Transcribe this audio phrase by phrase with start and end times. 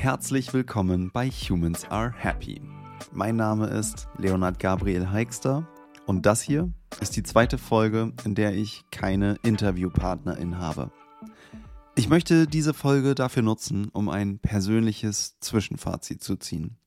[0.00, 2.62] Herzlich willkommen bei Humans Are Happy.
[3.12, 5.68] Mein Name ist Leonard Gabriel Heikster
[6.06, 6.72] und das hier
[7.02, 10.90] ist die zweite Folge, in der ich keine Interviewpartnerin habe.
[11.96, 16.78] Ich möchte diese Folge dafür nutzen, um ein persönliches Zwischenfazit zu ziehen.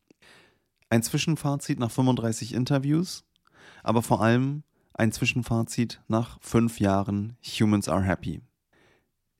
[0.89, 3.25] Ein Zwischenfazit nach 35 Interviews,
[3.83, 4.63] aber vor allem
[4.95, 8.41] ein Zwischenfazit nach fünf Jahren Humans Are Happy.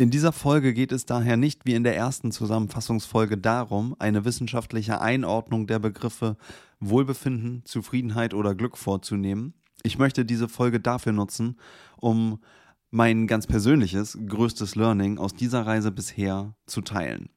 [0.04, 5.00] In dieser Folge geht es daher nicht wie in der ersten Zusammenfassungsfolge darum, eine wissenschaftliche
[5.00, 6.36] Einordnung der Begriffe
[6.82, 9.54] Wohlbefinden, Zufriedenheit oder Glück vorzunehmen.
[9.82, 11.58] Ich möchte diese Folge dafür nutzen,
[11.96, 12.44] um
[12.92, 17.30] mein ganz persönliches, größtes Learning aus dieser Reise bisher zu teilen.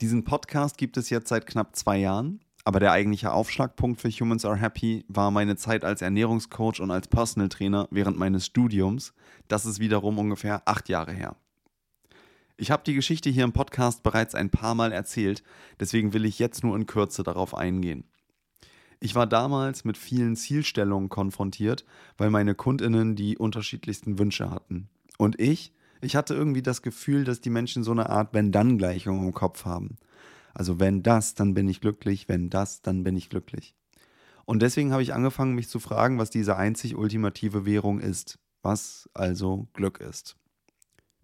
[0.00, 4.44] Diesen Podcast gibt es jetzt seit knapp zwei Jahren aber der eigentliche Aufschlagpunkt für Humans
[4.44, 9.14] Are Happy war meine Zeit als Ernährungscoach und als Personal Trainer während meines Studiums.
[9.48, 11.34] Das ist wiederum ungefähr acht Jahre her.
[12.58, 15.42] Ich habe die Geschichte hier im Podcast bereits ein paar Mal erzählt,
[15.80, 18.04] deswegen will ich jetzt nur in Kürze darauf eingehen.
[19.00, 21.86] Ich war damals mit vielen Zielstellungen konfrontiert,
[22.18, 24.90] weil meine Kundinnen die unterschiedlichsten Wünsche hatten.
[25.16, 29.32] Und ich, ich hatte irgendwie das Gefühl, dass die Menschen so eine Art Wenn-Dann-Gleichung im
[29.32, 29.96] Kopf haben.
[30.58, 33.76] Also wenn das, dann bin ich glücklich, wenn das, dann bin ich glücklich.
[34.44, 39.08] Und deswegen habe ich angefangen, mich zu fragen, was diese einzig ultimative Währung ist, was
[39.14, 40.36] also Glück ist.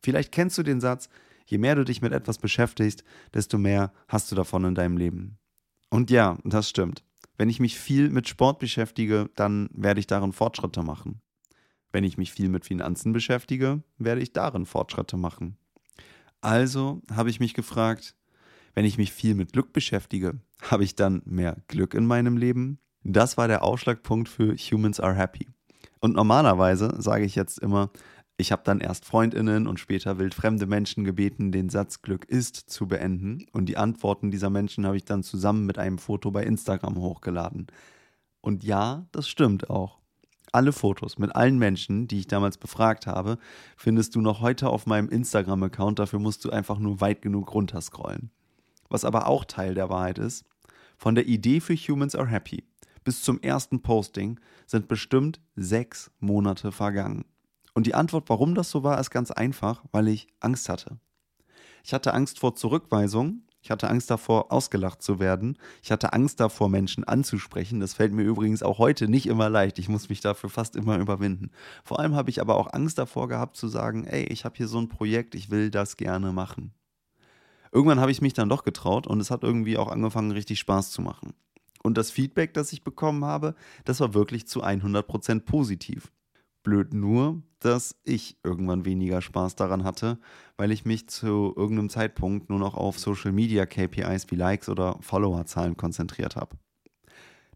[0.00, 1.08] Vielleicht kennst du den Satz,
[1.46, 5.38] je mehr du dich mit etwas beschäftigst, desto mehr hast du davon in deinem Leben.
[5.90, 7.02] Und ja, das stimmt.
[7.36, 11.20] Wenn ich mich viel mit Sport beschäftige, dann werde ich darin Fortschritte machen.
[11.90, 15.56] Wenn ich mich viel mit Finanzen beschäftige, werde ich darin Fortschritte machen.
[16.40, 18.14] Also habe ich mich gefragt,
[18.74, 22.78] wenn ich mich viel mit Glück beschäftige, habe ich dann mehr Glück in meinem Leben?
[23.02, 25.46] Das war der Ausschlagpunkt für Humans Are Happy.
[26.00, 27.90] Und normalerweise sage ich jetzt immer,
[28.36, 32.88] ich habe dann erst Freundinnen und später wildfremde Menschen gebeten, den Satz Glück ist zu
[32.88, 33.46] beenden.
[33.52, 37.68] Und die Antworten dieser Menschen habe ich dann zusammen mit einem Foto bei Instagram hochgeladen.
[38.40, 40.00] Und ja, das stimmt auch.
[40.50, 43.38] Alle Fotos mit allen Menschen, die ich damals befragt habe,
[43.76, 45.98] findest du noch heute auf meinem Instagram-Account.
[45.98, 48.30] Dafür musst du einfach nur weit genug runterscrollen
[48.94, 50.46] was aber auch Teil der Wahrheit ist,
[50.96, 52.64] von der Idee für Humans Are Happy
[53.04, 57.26] bis zum ersten Posting sind bestimmt sechs Monate vergangen.
[57.74, 60.98] Und die Antwort, warum das so war, ist ganz einfach, weil ich Angst hatte.
[61.84, 65.56] Ich hatte Angst vor Zurückweisung, ich hatte Angst davor, ausgelacht zu werden.
[65.82, 67.80] Ich hatte Angst davor, Menschen anzusprechen.
[67.80, 69.78] Das fällt mir übrigens auch heute nicht immer leicht.
[69.78, 71.50] Ich muss mich dafür fast immer überwinden.
[71.82, 74.68] Vor allem habe ich aber auch Angst davor gehabt zu sagen, ey, ich habe hier
[74.68, 76.74] so ein Projekt, ich will das gerne machen
[77.74, 80.90] irgendwann habe ich mich dann doch getraut und es hat irgendwie auch angefangen, richtig Spaß
[80.92, 81.34] zu machen.
[81.82, 83.54] Und das Feedback, das ich bekommen habe,
[83.84, 86.10] das war wirklich zu 100% positiv.
[86.62, 90.18] Blöd nur, dass ich irgendwann weniger Spaß daran hatte,
[90.56, 94.96] weil ich mich zu irgendeinem Zeitpunkt nur noch auf Social Media KPIs wie Likes oder
[95.02, 96.56] Followerzahlen konzentriert habe.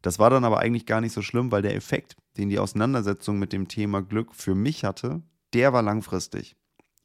[0.02, 3.38] Das war dann aber eigentlich gar nicht so schlimm, weil der Effekt, den die Auseinandersetzung
[3.38, 5.22] mit dem Thema Glück für mich hatte,
[5.54, 6.57] der war langfristig.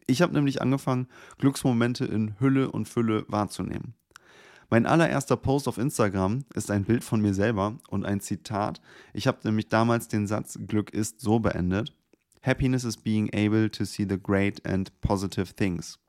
[0.07, 3.93] Ich habe nämlich angefangen, Glücksmomente in Hülle und Fülle wahrzunehmen.
[4.69, 8.81] Mein allererster Post auf Instagram ist ein Bild von mir selber und ein Zitat.
[9.13, 11.93] Ich habe nämlich damals den Satz Glück ist so beendet.
[12.41, 15.99] Happiness is being able to see the great and positive things.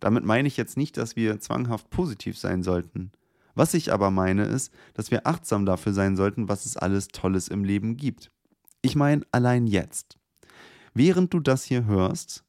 [0.00, 3.10] Damit meine ich jetzt nicht, dass wir zwanghaft positiv sein sollten.
[3.54, 7.48] Was ich aber meine ist, dass wir achtsam dafür sein sollten, was es alles Tolles
[7.48, 8.30] im Leben gibt.
[8.82, 10.16] Ich meine allein jetzt.
[10.94, 12.44] Während du das hier hörst,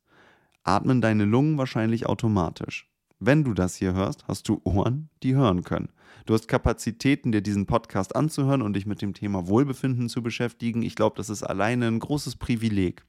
[0.69, 2.87] atmen deine Lungen wahrscheinlich automatisch.
[3.19, 5.89] Wenn du das hier hörst, hast du Ohren, die hören können.
[6.25, 10.83] Du hast Kapazitäten, dir diesen Podcast anzuhören und dich mit dem Thema Wohlbefinden zu beschäftigen.
[10.83, 13.03] Ich glaube, das ist alleine ein großes Privileg.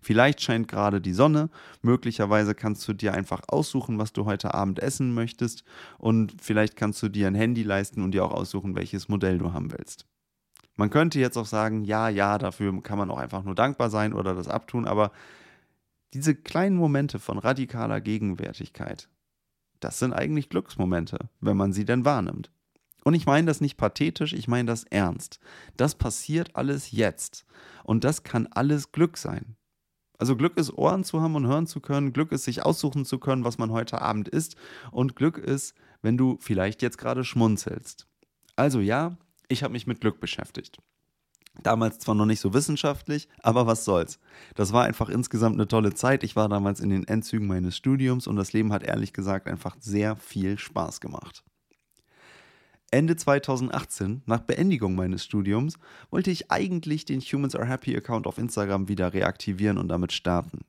[0.00, 4.80] Vielleicht scheint gerade die Sonne, möglicherweise kannst du dir einfach aussuchen, was du heute Abend
[4.80, 5.64] essen möchtest
[5.98, 9.52] und vielleicht kannst du dir ein Handy leisten und dir auch aussuchen, welches Modell du
[9.52, 10.06] haben willst.
[10.76, 14.12] Man könnte jetzt auch sagen, ja, ja, dafür kann man auch einfach nur dankbar sein
[14.12, 15.12] oder das abtun, aber
[16.14, 19.08] diese kleinen Momente von radikaler Gegenwärtigkeit,
[19.80, 22.50] das sind eigentlich Glücksmomente, wenn man sie denn wahrnimmt.
[23.04, 25.40] Und ich meine das nicht pathetisch, ich meine das ernst.
[25.76, 27.44] Das passiert alles jetzt.
[27.82, 29.56] Und das kann alles Glück sein.
[30.18, 33.18] Also Glück ist Ohren zu haben und hören zu können, Glück ist sich aussuchen zu
[33.18, 34.54] können, was man heute Abend isst
[34.92, 38.06] und Glück ist, wenn du vielleicht jetzt gerade schmunzelst.
[38.54, 39.16] Also ja,
[39.48, 40.78] ich habe mich mit Glück beschäftigt.
[41.62, 44.18] Damals zwar noch nicht so wissenschaftlich, aber was soll's.
[44.54, 46.24] Das war einfach insgesamt eine tolle Zeit.
[46.24, 49.76] Ich war damals in den Endzügen meines Studiums und das Leben hat ehrlich gesagt einfach
[49.78, 51.44] sehr viel Spaß gemacht.
[52.90, 55.78] Ende 2018, nach Beendigung meines Studiums,
[56.10, 60.60] wollte ich eigentlich den Humans Are Happy Account auf Instagram wieder reaktivieren und damit starten.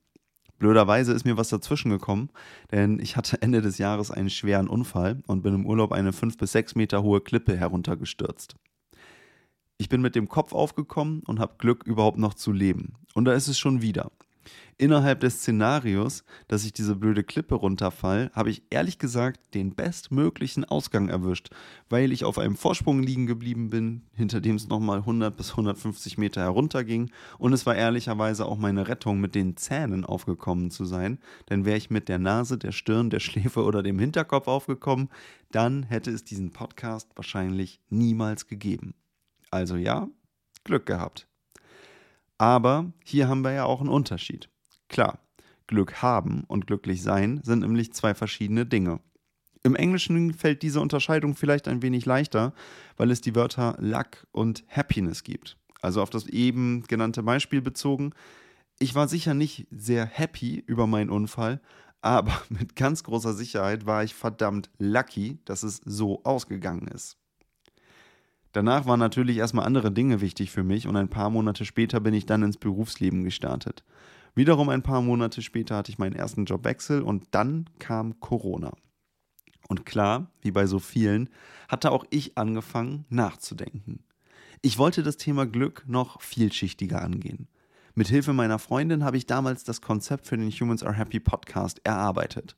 [0.58, 2.30] Blöderweise ist mir was dazwischen gekommen,
[2.70, 6.38] denn ich hatte Ende des Jahres einen schweren Unfall und bin im Urlaub eine fünf
[6.38, 8.54] bis sechs Meter hohe Klippe heruntergestürzt.
[9.76, 12.94] Ich bin mit dem Kopf aufgekommen und habe Glück, überhaupt noch zu leben.
[13.14, 14.12] Und da ist es schon wieder.
[14.76, 20.64] Innerhalb des Szenarios, dass ich diese blöde Klippe runterfall, habe ich ehrlich gesagt den bestmöglichen
[20.64, 21.50] Ausgang erwischt,
[21.88, 26.18] weil ich auf einem Vorsprung liegen geblieben bin, hinter dem es nochmal 100 bis 150
[26.18, 27.10] Meter herunterging.
[27.38, 31.18] Und es war ehrlicherweise auch meine Rettung, mit den Zähnen aufgekommen zu sein.
[31.50, 35.08] Denn wäre ich mit der Nase, der Stirn, der Schläfe oder dem Hinterkopf aufgekommen,
[35.52, 38.94] dann hätte es diesen Podcast wahrscheinlich niemals gegeben.
[39.54, 40.08] Also ja,
[40.64, 41.28] Glück gehabt.
[42.38, 44.48] Aber hier haben wir ja auch einen Unterschied.
[44.88, 45.20] Klar,
[45.68, 48.98] Glück haben und glücklich sein sind nämlich zwei verschiedene Dinge.
[49.62, 52.52] Im Englischen fällt diese Unterscheidung vielleicht ein wenig leichter,
[52.96, 55.56] weil es die Wörter Luck und Happiness gibt.
[55.80, 58.10] Also auf das eben genannte Beispiel bezogen.
[58.80, 61.60] Ich war sicher nicht sehr happy über meinen Unfall,
[62.02, 67.18] aber mit ganz großer Sicherheit war ich verdammt lucky, dass es so ausgegangen ist.
[68.54, 72.14] Danach waren natürlich erstmal andere Dinge wichtig für mich und ein paar Monate später bin
[72.14, 73.82] ich dann ins Berufsleben gestartet.
[74.36, 78.72] Wiederum ein paar Monate später hatte ich meinen ersten Jobwechsel und dann kam Corona.
[79.66, 81.30] Und klar, wie bei so vielen,
[81.68, 84.04] hatte auch ich angefangen nachzudenken.
[84.62, 87.48] Ich wollte das Thema Glück noch vielschichtiger angehen.
[87.96, 91.80] Mit Hilfe meiner Freundin habe ich damals das Konzept für den Humans Are Happy Podcast
[91.82, 92.56] erarbeitet.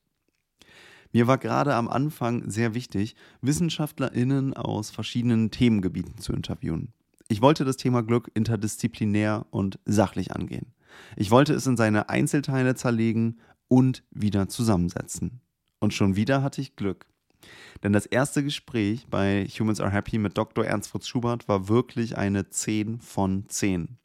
[1.12, 6.92] Mir war gerade am Anfang sehr wichtig, WissenschaftlerInnen aus verschiedenen Themengebieten zu interviewen.
[7.28, 10.72] Ich wollte das Thema Glück interdisziplinär und sachlich angehen.
[11.16, 15.40] Ich wollte es in seine Einzelteile zerlegen und wieder zusammensetzen.
[15.80, 17.06] Und schon wieder hatte ich Glück.
[17.82, 20.64] Denn das erste Gespräch bei Humans Are Happy mit Dr.
[20.64, 23.98] Ernst Fritz Schubert war wirklich eine 10 von 10.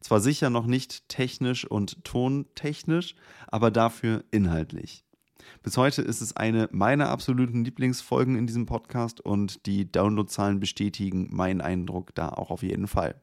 [0.00, 3.14] Zwar sicher noch nicht technisch und tontechnisch,
[3.48, 5.04] aber dafür inhaltlich.
[5.62, 11.28] Bis heute ist es eine meiner absoluten Lieblingsfolgen in diesem Podcast und die Downloadzahlen bestätigen
[11.30, 13.20] meinen Eindruck da auch auf jeden Fall.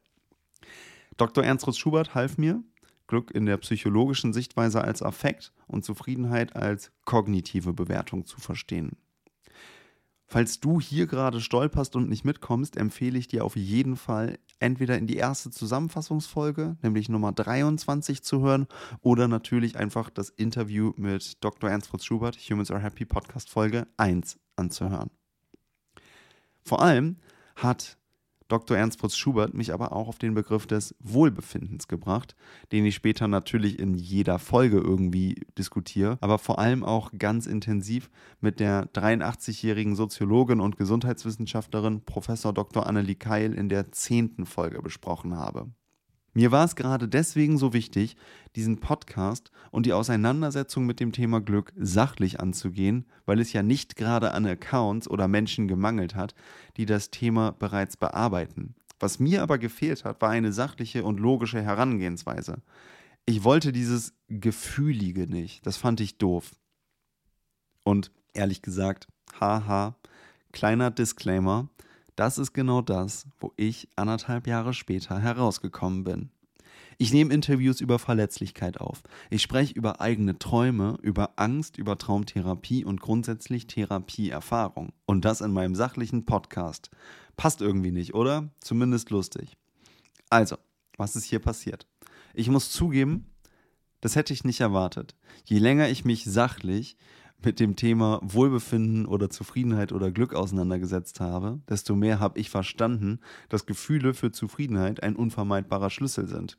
[1.16, 1.44] Dr.
[1.44, 2.62] Ernst Fritz Schubert half mir,
[3.06, 8.96] Glück in der psychologischen Sichtweise als Affekt und Zufriedenheit als kognitive Bewertung zu verstehen.
[10.28, 14.98] Falls du hier gerade stolperst und nicht mitkommst, empfehle ich dir auf jeden Fall, entweder
[14.98, 18.66] in die erste Zusammenfassungsfolge, nämlich Nummer 23, zu hören,
[19.02, 21.70] oder natürlich einfach das Interview mit Dr.
[21.70, 25.10] Ernst Fritz Schubert, Humans Are Happy Podcast Folge 1 anzuhören.
[26.64, 27.18] Vor allem
[27.54, 27.96] hat
[28.48, 28.76] Dr.
[28.76, 32.36] Ernst Fritz Schubert mich aber auch auf den Begriff des Wohlbefindens gebracht,
[32.72, 38.10] den ich später natürlich in jeder Folge irgendwie diskutiere, aber vor allem auch ganz intensiv
[38.40, 42.86] mit der 83-jährigen Soziologin und Gesundheitswissenschaftlerin Professor Dr.
[42.86, 45.70] Annelie Keil in der zehnten Folge besprochen habe.
[46.36, 48.14] Mir war es gerade deswegen so wichtig,
[48.56, 53.96] diesen Podcast und die Auseinandersetzung mit dem Thema Glück sachlich anzugehen, weil es ja nicht
[53.96, 56.34] gerade an Accounts oder Menschen gemangelt hat,
[56.76, 58.74] die das Thema bereits bearbeiten.
[59.00, 62.58] Was mir aber gefehlt hat, war eine sachliche und logische Herangehensweise.
[63.24, 65.66] Ich wollte dieses Gefühlige nicht.
[65.66, 66.54] Das fand ich doof.
[67.82, 69.08] Und ehrlich gesagt,
[69.40, 69.96] haha,
[70.52, 71.70] kleiner Disclaimer,
[72.16, 76.30] das ist genau das, wo ich anderthalb Jahre später herausgekommen bin.
[76.98, 79.02] Ich nehme Interviews über Verletzlichkeit auf.
[79.28, 84.94] Ich spreche über eigene Träume, über Angst, über Traumtherapie und grundsätzlich Therapieerfahrung.
[85.04, 86.90] Und das in meinem sachlichen Podcast.
[87.36, 88.48] Passt irgendwie nicht, oder?
[88.60, 89.58] Zumindest lustig.
[90.30, 90.56] Also,
[90.96, 91.86] was ist hier passiert?
[92.32, 93.26] Ich muss zugeben,
[94.00, 95.14] das hätte ich nicht erwartet.
[95.44, 96.96] Je länger ich mich sachlich
[97.44, 103.20] mit dem Thema Wohlbefinden oder Zufriedenheit oder Glück auseinandergesetzt habe, desto mehr habe ich verstanden,
[103.48, 106.58] dass Gefühle für Zufriedenheit ein unvermeidbarer Schlüssel sind.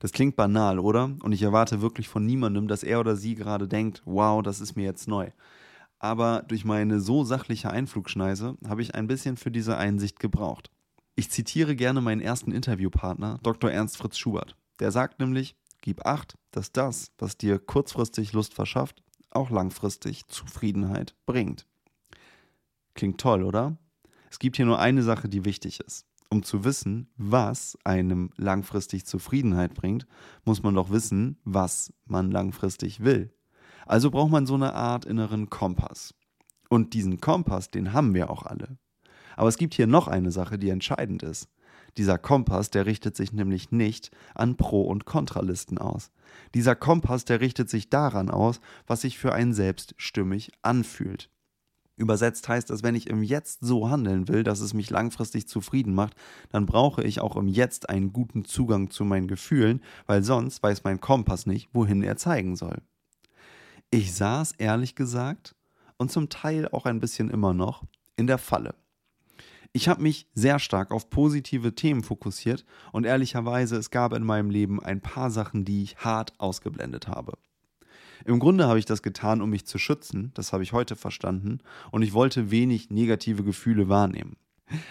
[0.00, 1.14] Das klingt banal, oder?
[1.22, 4.74] Und ich erwarte wirklich von niemandem, dass er oder sie gerade denkt, wow, das ist
[4.74, 5.30] mir jetzt neu.
[5.98, 10.70] Aber durch meine so sachliche Einflugschneise habe ich ein bisschen für diese Einsicht gebraucht.
[11.14, 13.70] Ich zitiere gerne meinen ersten Interviewpartner, Dr.
[13.70, 14.56] Ernst Fritz Schubert.
[14.78, 21.14] Der sagt nämlich, gib acht, dass das, was dir kurzfristig Lust verschafft, auch langfristig Zufriedenheit
[21.26, 21.66] bringt.
[22.94, 23.76] Klingt toll, oder?
[24.30, 26.06] Es gibt hier nur eine Sache, die wichtig ist.
[26.32, 30.06] Um zu wissen, was einem langfristig Zufriedenheit bringt,
[30.44, 33.34] muss man doch wissen, was man langfristig will.
[33.86, 36.14] Also braucht man so eine Art inneren Kompass.
[36.68, 38.78] Und diesen Kompass, den haben wir auch alle.
[39.36, 41.48] Aber es gibt hier noch eine Sache, die entscheidend ist.
[41.96, 46.10] Dieser Kompass, der richtet sich nämlich nicht an Pro- und Kontralisten aus.
[46.54, 51.30] Dieser Kompass, der richtet sich daran aus, was sich für einen selbst stimmig anfühlt.
[52.00, 55.92] Übersetzt heißt das, wenn ich im Jetzt so handeln will, dass es mich langfristig zufrieden
[55.92, 56.14] macht,
[56.48, 60.82] dann brauche ich auch im Jetzt einen guten Zugang zu meinen Gefühlen, weil sonst weiß
[60.84, 62.80] mein Kompass nicht, wohin er zeigen soll.
[63.90, 65.54] Ich saß ehrlich gesagt
[65.98, 67.84] und zum Teil auch ein bisschen immer noch
[68.16, 68.74] in der Falle.
[69.72, 74.50] Ich habe mich sehr stark auf positive Themen fokussiert und ehrlicherweise es gab in meinem
[74.50, 77.34] Leben ein paar Sachen, die ich hart ausgeblendet habe.
[78.24, 81.58] Im Grunde habe ich das getan, um mich zu schützen, das habe ich heute verstanden,
[81.92, 84.36] und ich wollte wenig negative Gefühle wahrnehmen.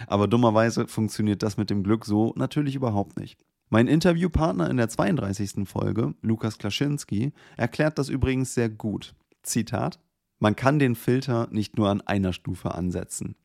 [0.07, 3.37] Aber dummerweise funktioniert das mit dem Glück so natürlich überhaupt nicht.
[3.69, 5.67] Mein Interviewpartner in der 32.
[5.67, 9.13] Folge, Lukas Klaschinski, erklärt das übrigens sehr gut.
[9.43, 9.99] Zitat:
[10.39, 13.35] Man kann den Filter nicht nur an einer Stufe ansetzen.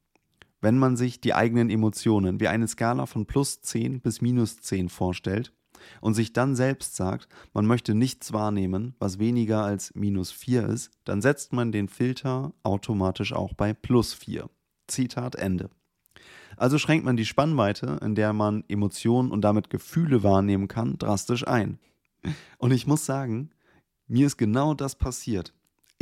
[0.64, 4.88] Wenn man sich die eigenen Emotionen wie eine Skala von plus 10 bis minus 10
[4.88, 5.52] vorstellt,
[6.00, 10.90] und sich dann selbst sagt, man möchte nichts wahrnehmen, was weniger als minus 4 ist,
[11.04, 14.48] dann setzt man den Filter automatisch auch bei plus 4.
[14.86, 15.68] Zitat Ende.
[16.56, 21.46] Also schränkt man die Spannweite, in der man Emotionen und damit Gefühle wahrnehmen kann, drastisch
[21.46, 21.78] ein.
[22.56, 23.50] Und ich muss sagen,
[24.06, 25.52] mir ist genau das passiert.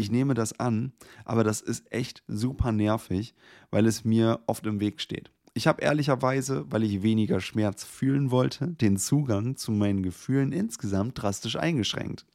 [0.02, 0.92] Ich nehme das an,
[1.24, 3.36] aber das ist echt super nervig,
[3.70, 5.30] weil es mir oft im Weg steht.
[5.54, 11.22] Ich habe ehrlicherweise, weil ich weniger Schmerz fühlen wollte, den Zugang zu meinen Gefühlen insgesamt
[11.22, 12.26] drastisch eingeschränkt.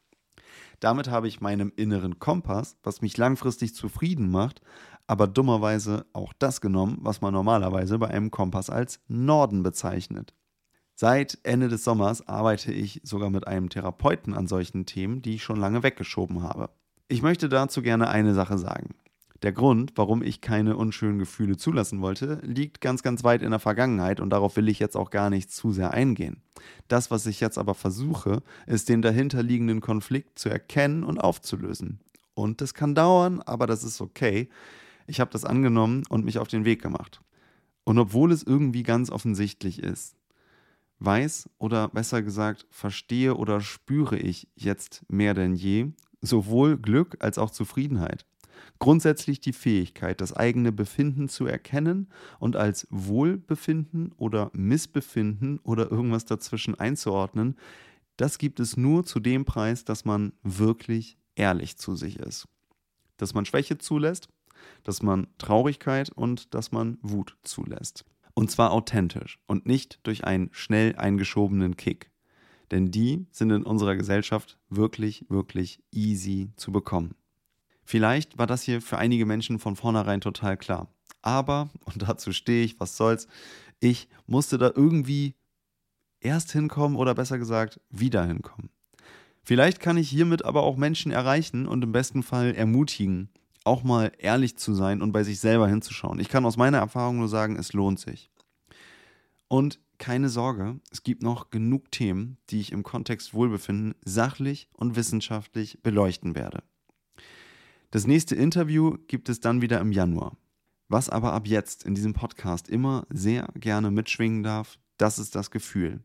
[0.80, 4.62] Damit habe ich meinem inneren Kompass, was mich langfristig zufrieden macht,
[5.08, 10.34] aber dummerweise auch das genommen, was man normalerweise bei einem Kompass als Norden bezeichnet.
[10.96, 15.44] Seit Ende des Sommers arbeite ich sogar mit einem Therapeuten an solchen Themen, die ich
[15.44, 16.70] schon lange weggeschoben habe.
[17.10, 18.90] Ich möchte dazu gerne eine Sache sagen.
[19.42, 23.60] Der Grund, warum ich keine unschönen Gefühle zulassen wollte, liegt ganz, ganz weit in der
[23.60, 26.42] Vergangenheit und darauf will ich jetzt auch gar nicht zu sehr eingehen.
[26.90, 32.02] Das, was ich jetzt aber versuche, ist den dahinterliegenden Konflikt zu erkennen und aufzulösen.
[32.34, 34.50] Und das kann dauern, aber das ist okay.
[35.06, 37.22] Ich habe das angenommen und mich auf den Weg gemacht.
[37.86, 40.18] Und obwohl es irgendwie ganz offensichtlich ist,
[41.00, 47.38] weiß oder besser gesagt verstehe oder spüre ich jetzt mehr denn je sowohl Glück als
[47.38, 48.26] auch Zufriedenheit.
[48.80, 52.10] Grundsätzlich die Fähigkeit, das eigene Befinden zu erkennen
[52.40, 57.58] und als Wohlbefinden oder Missbefinden oder irgendwas dazwischen einzuordnen,
[58.18, 62.48] das gibt es nur zu dem Preis, dass man wirklich ehrlich zu sich ist.
[63.18, 64.30] Dass man Schwäche zulässt,
[64.84, 68.06] dass man Traurigkeit und dass man Wut zulässt.
[68.34, 72.12] Und zwar authentisch und nicht durch einen schnell eingeschobenen Kick.
[72.72, 77.16] Denn die sind in unserer Gesellschaft wirklich, wirklich easy zu bekommen.
[77.86, 80.90] Vielleicht war das hier für einige Menschen von vornherein total klar.
[81.22, 83.28] Aber, und dazu stehe ich, was soll's,
[83.80, 85.36] ich musste da irgendwie
[86.20, 88.70] erst hinkommen oder besser gesagt wieder hinkommen.
[89.44, 93.30] Vielleicht kann ich hiermit aber auch Menschen erreichen und im besten Fall ermutigen,
[93.64, 96.20] auch mal ehrlich zu sein und bei sich selber hinzuschauen.
[96.20, 98.30] Ich kann aus meiner Erfahrung nur sagen, es lohnt sich.
[99.48, 104.96] Und keine Sorge, es gibt noch genug Themen, die ich im Kontext Wohlbefinden sachlich und
[104.96, 106.64] wissenschaftlich beleuchten werde.
[107.92, 110.38] Das nächste Interview gibt es dann wieder im Januar.
[110.90, 115.52] Was aber ab jetzt in diesem Podcast immer sehr gerne mitschwingen darf, das ist das
[115.52, 116.02] Gefühl.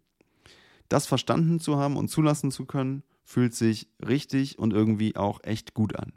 [0.88, 5.75] Das verstanden zu haben und zulassen zu können, fühlt sich richtig und irgendwie auch echt
[5.75, 6.12] gut an.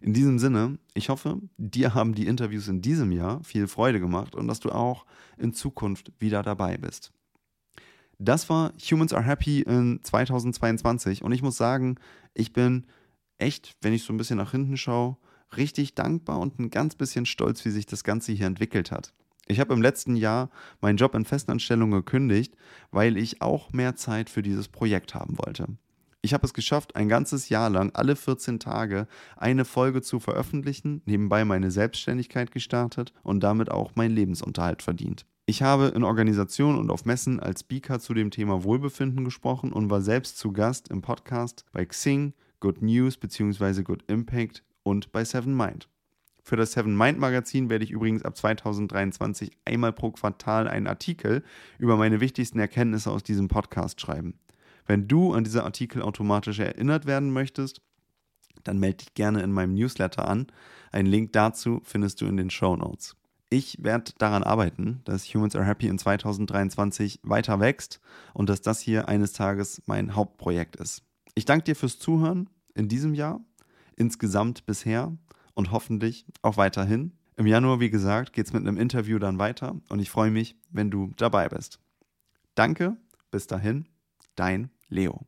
[0.00, 4.34] In diesem Sinne, ich hoffe, dir haben die Interviews in diesem Jahr viel Freude gemacht
[4.34, 5.06] und dass du auch
[5.38, 7.12] in Zukunft wieder dabei bist.
[8.18, 11.96] Das war Humans Are Happy in 2022 und ich muss sagen,
[12.34, 12.86] ich bin
[13.38, 15.16] echt, wenn ich so ein bisschen nach hinten schaue,
[15.56, 19.12] richtig dankbar und ein ganz bisschen stolz, wie sich das Ganze hier entwickelt hat.
[19.46, 22.54] Ich habe im letzten Jahr meinen Job in Festanstellung gekündigt,
[22.90, 25.66] weil ich auch mehr Zeit für dieses Projekt haben wollte.
[26.24, 31.02] Ich habe es geschafft, ein ganzes Jahr lang alle 14 Tage eine Folge zu veröffentlichen,
[31.04, 35.26] nebenbei meine Selbstständigkeit gestartet und damit auch meinen Lebensunterhalt verdient.
[35.46, 39.90] Ich habe in Organisationen und auf Messen als Speaker zu dem Thema Wohlbefinden gesprochen und
[39.90, 43.82] war selbst zu Gast im Podcast bei Xing, Good News bzw.
[43.82, 45.88] Good Impact und bei Seven Mind.
[46.44, 51.42] Für das Seven Mind Magazin werde ich übrigens ab 2023 einmal pro Quartal einen Artikel
[51.78, 54.34] über meine wichtigsten Erkenntnisse aus diesem Podcast schreiben.
[54.86, 57.80] Wenn du an diese Artikel automatisch erinnert werden möchtest,
[58.64, 60.46] dann melde dich gerne in meinem Newsletter an.
[60.90, 63.16] Einen Link dazu findest du in den Show Notes.
[63.50, 68.00] Ich werde daran arbeiten, dass Humans Are Happy in 2023 weiter wächst
[68.32, 71.02] und dass das hier eines Tages mein Hauptprojekt ist.
[71.34, 73.40] Ich danke dir fürs Zuhören in diesem Jahr,
[73.96, 75.16] insgesamt bisher
[75.54, 77.12] und hoffentlich auch weiterhin.
[77.36, 80.56] Im Januar, wie gesagt, geht es mit einem Interview dann weiter und ich freue mich,
[80.70, 81.78] wenn du dabei bist.
[82.54, 82.96] Danke,
[83.30, 83.86] bis dahin,
[84.34, 85.26] dein Leo.